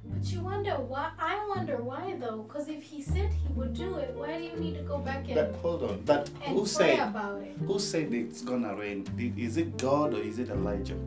[0.09, 1.11] But you wonder why?
[1.19, 4.55] I wonder why though, because if he said he would do it, why do you
[4.55, 6.01] need to go back and, but hold on.
[6.05, 7.57] But who said about it?
[7.65, 9.05] who said it's gonna rain?
[9.37, 10.97] Is it God or is it Elijah?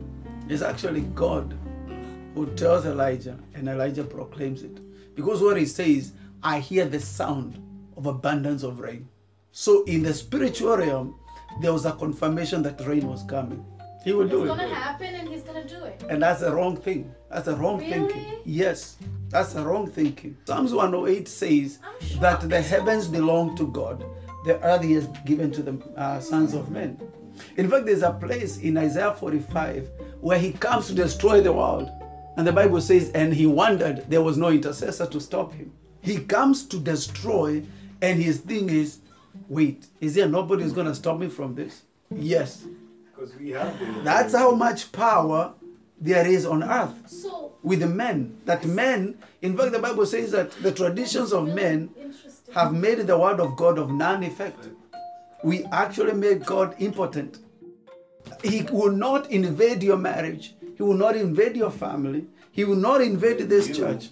[0.47, 1.57] It's actually God
[2.35, 4.79] who tells Elijah, and Elijah proclaims it.
[5.15, 7.61] Because what he says, I hear the sound
[7.97, 9.07] of abundance of rain.
[9.51, 11.15] So in the spiritual realm,
[11.61, 13.65] there was a confirmation that rain was coming.
[14.03, 14.47] He will It's do it.
[14.47, 16.03] It's gonna happen, and he's gonna do it.
[16.09, 17.13] And that's the wrong thing.
[17.29, 17.91] That's the wrong Really?
[17.91, 18.25] thinking.
[18.45, 18.97] Yes,
[19.29, 20.37] that's the wrong thinking.
[20.45, 21.79] Psalms 108 says
[22.19, 24.03] that the heavens belong to God,
[24.45, 26.97] the earth is given to the uh, sons of men.
[27.57, 29.89] In fact, there's a place in Isaiah 45
[30.21, 31.89] where he comes to destroy the world.
[32.37, 35.73] And the Bible says, and he wondered there was no intercessor to stop him.
[36.01, 37.63] He comes to destroy,
[38.01, 38.99] and his thing is,
[39.49, 41.83] wait, is there nobody who's going to stop me from this?
[42.09, 42.65] Yes.
[43.19, 44.01] Because we have the.
[44.03, 45.53] That's how much power
[45.99, 48.37] there is on earth So with the men.
[48.45, 51.89] That men, in fact, the Bible says that the traditions of men
[52.53, 54.69] have made the word of God of none effect.
[55.43, 57.39] We actually made God impotent.
[58.43, 63.01] He will not invade your marriage, He will not invade your family, He will not
[63.01, 64.09] invade this church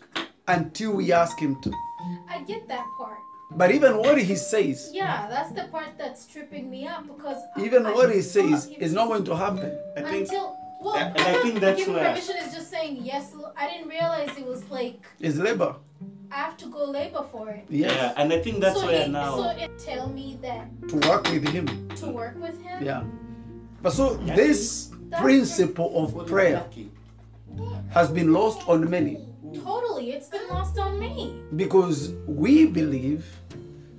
[0.47, 1.71] until we ask Him to.
[2.29, 3.17] I get that part.
[3.51, 7.85] But even what He says, Yeah, that's the part that's tripping me up because even
[7.85, 9.77] I what He says is not going to happen.
[9.95, 13.33] I think until well, and I think that's giving where- permission is just saying yes.
[13.55, 15.75] I didn't realize it was like It's labor.
[16.29, 17.65] I have to go labor for it.
[17.69, 17.93] Yes.
[17.95, 20.97] yeah, and I think that's so where it, now So it tell me that To
[21.07, 21.89] work with Him.
[21.95, 22.83] to work with him.
[22.83, 23.03] Yeah.
[23.81, 26.91] But so this That's principle of prayer lucky?
[27.91, 31.41] has been lost on many Totally, it's been lost on me.
[31.55, 33.25] because we believe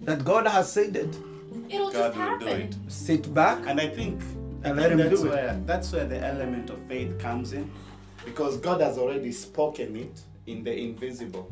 [0.03, 1.17] that God has said it.
[1.71, 2.77] It'll God just will do it.
[2.89, 4.21] Sit back And I think,
[4.65, 5.31] I And let think him that's do it.
[5.31, 7.71] where that's where the element of faith comes in,
[8.25, 11.51] because God has already spoken it in the invisible.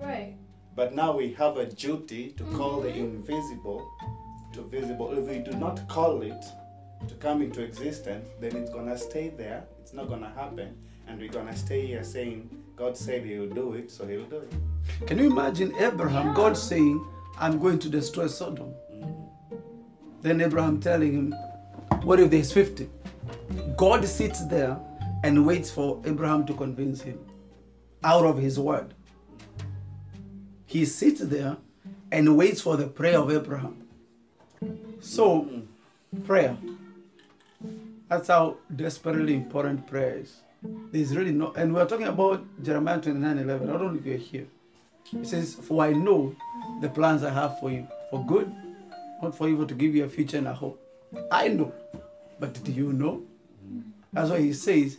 [0.00, 0.36] Right.
[0.76, 3.00] But now we have a duty to call the Mm-hmm.
[3.16, 3.80] invisible
[4.52, 5.12] to visible.
[5.18, 6.44] If we do not call it
[7.08, 9.64] to come into existence, then it's gonna stay there.
[9.80, 10.76] It's not gonna happen,
[11.06, 12.48] and we're gonna stay here saying,
[12.78, 14.52] "God said He'll do it, so He'll do it."
[15.06, 17.04] Can you imagine Abraham, God saying,
[17.38, 18.74] I'm going to destroy Sodom?
[18.92, 19.56] Mm-hmm.
[20.22, 21.34] Then Abraham telling him,
[22.02, 22.88] What if there's 50?
[23.76, 24.76] God sits there
[25.22, 27.18] and waits for Abraham to convince him
[28.02, 28.94] out of his word.
[30.66, 31.56] He sits there
[32.10, 33.86] and waits for the prayer of Abraham.
[35.00, 36.22] So, mm-hmm.
[36.22, 36.56] prayer.
[38.08, 40.40] That's how desperately important prayer is.
[40.62, 43.68] There's really no, and we're talking about Jeremiah 29 11.
[43.68, 44.46] I don't know if you're here.
[45.12, 46.34] It says, For I know
[46.80, 48.52] the plans I have for you, for good
[49.22, 50.80] not for evil, to give you a future and a hope.
[51.30, 51.72] I know,
[52.38, 53.22] but do you know?
[54.12, 54.98] That's why he says,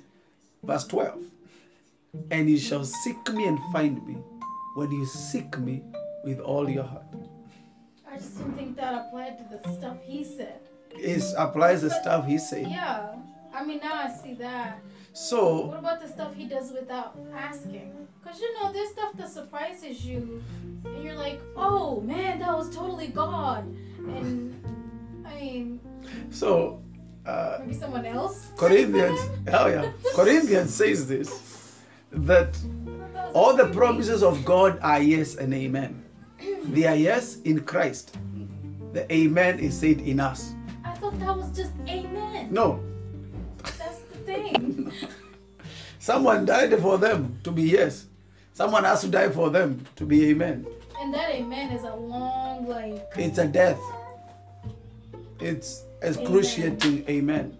[0.63, 1.23] verse 12,
[2.31, 4.17] and you shall seek me and find me
[4.75, 5.81] when you seek me
[6.23, 7.03] with all your heart.
[8.09, 10.59] I just didn't think that applied to the stuff he said.
[10.91, 12.67] It applies the stuff he said.
[12.67, 13.15] Yeah.
[13.53, 14.79] I mean, now I see that.
[15.13, 18.07] So, What about the stuff he does without asking?
[18.21, 20.43] Because you know, there's stuff that surprises you,
[20.85, 23.65] and you're like, oh man, that was totally God.
[23.97, 24.63] And
[25.25, 25.79] I mean,
[26.29, 26.81] so
[27.25, 28.51] uh, maybe someone else.
[28.55, 29.19] Corinthians,
[29.51, 31.79] oh yeah, Corinthians says this
[32.11, 32.57] that
[33.33, 36.03] all the promises of God are yes and amen.
[36.63, 38.17] They are yes in Christ.
[38.93, 40.53] The amen is said in us.
[40.83, 42.47] I thought that was just amen.
[42.51, 42.83] No,
[44.29, 44.91] thing.
[45.99, 48.05] someone died for them to be yes.
[48.53, 50.65] Someone has to die for them to be amen.
[50.99, 53.79] And that amen is a long, like, It's a death.
[55.39, 57.57] It's excruciating amen.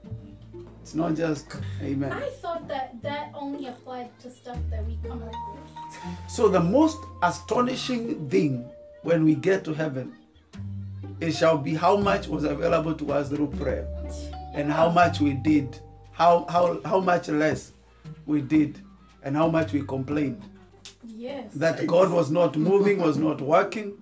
[0.81, 1.45] It's not just
[1.81, 2.11] amen.
[2.11, 6.29] I thought that that only applied to stuff that we come up with.
[6.29, 8.69] So the most astonishing thing
[9.03, 10.13] when we get to heaven,
[11.21, 13.87] it shall be how much was available to us through prayer,
[14.53, 15.79] and how much we did,
[16.19, 17.71] how how how much less
[18.25, 18.77] we did,
[19.23, 20.41] and how much we complained
[21.07, 21.53] Yes.
[21.55, 23.93] that God was not moving, was not working,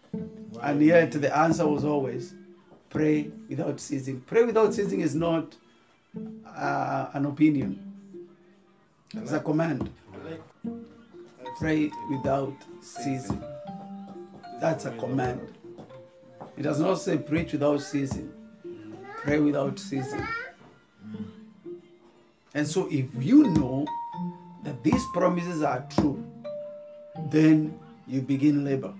[0.62, 2.34] and yet the answer was always
[2.88, 4.20] pray without ceasing.
[4.22, 5.54] Pray without ceasing is not
[6.56, 7.78] uh, an opinion;
[9.14, 9.90] it's a command.
[11.58, 13.42] Pray without ceasing.
[14.60, 15.52] That's a command.
[16.56, 18.32] It does not say preach without ceasing.
[19.18, 20.26] Pray without ceasing.
[22.54, 23.86] And so if you know
[24.64, 26.24] that these promises are true,
[27.30, 28.94] then you begin labor.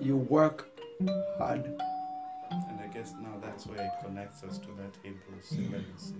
[0.00, 0.66] You work
[1.38, 1.64] hard.
[2.50, 6.14] and I guess now that's where it connects us to that Hebrews 11 6.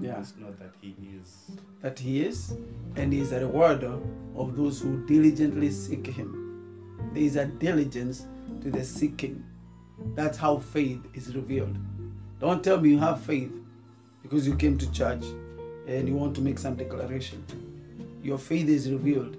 [0.00, 0.14] Yeah.
[0.18, 1.50] Just know that He is.
[1.80, 2.54] That he is,
[2.96, 3.98] and he is a rewarder
[4.34, 6.98] of those who diligently seek him.
[7.12, 8.26] There is a diligence
[8.62, 9.44] to the seeking.
[10.14, 11.76] That's how faith is revealed.
[12.40, 13.52] Don't tell me you have faith
[14.32, 15.22] because you came to church
[15.86, 17.44] and you want to make some declaration.
[18.22, 19.36] Your faith is revealed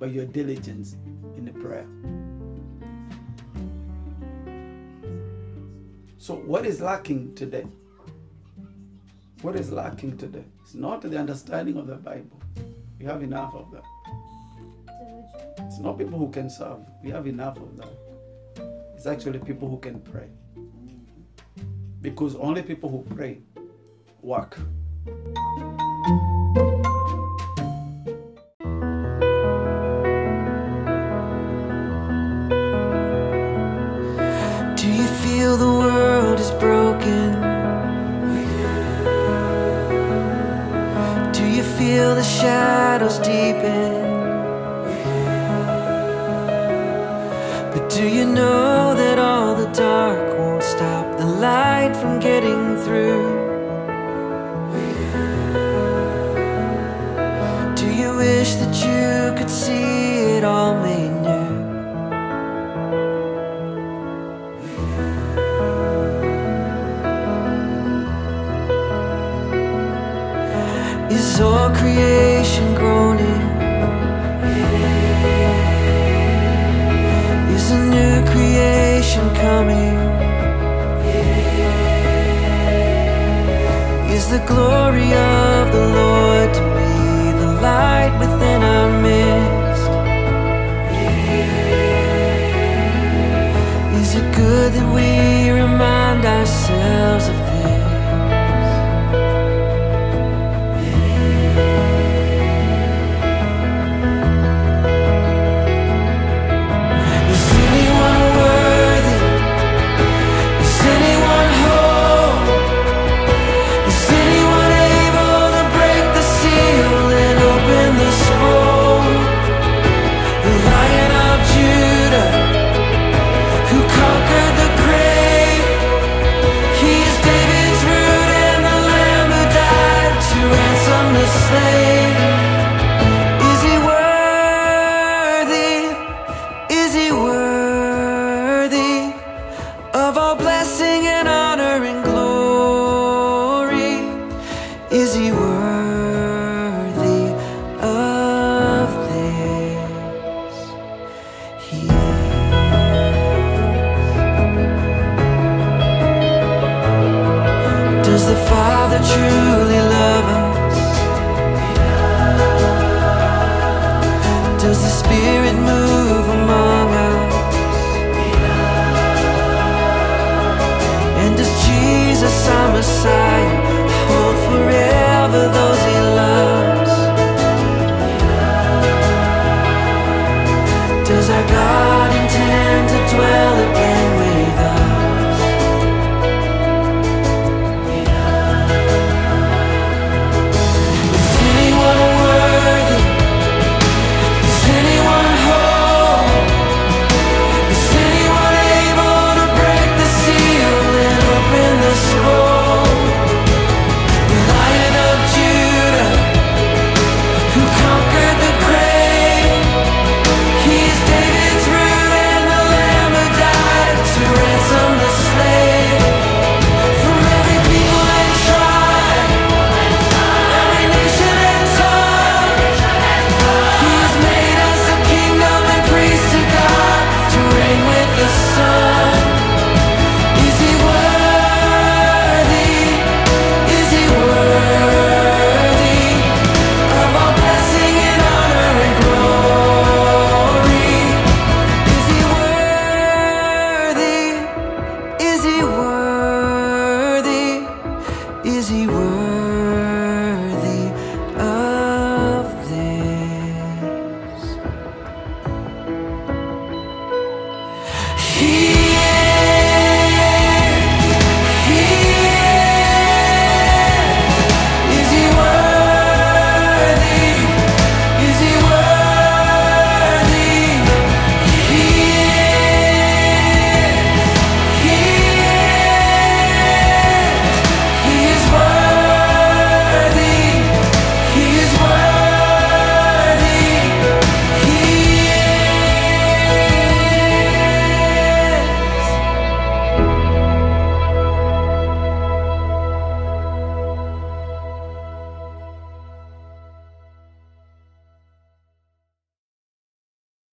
[0.00, 0.96] by your diligence
[1.36, 1.86] in the prayer.
[6.16, 7.66] So, what is lacking today?
[9.42, 10.44] What is lacking today?
[10.62, 12.40] It's not the understanding of the Bible.
[12.98, 13.84] We have enough of that.
[15.66, 16.78] It's not people who can serve.
[17.04, 17.92] We have enough of that.
[18.96, 20.30] It's actually people who can pray.
[22.00, 23.42] Because only people who pray
[24.22, 24.58] work.
[34.76, 37.28] Do you feel the world is broken?
[41.32, 44.08] Do you feel the shadows deepen?
[47.72, 53.19] But do you know that all the dark won't stop the light from getting through?
[84.30, 85.39] The glory of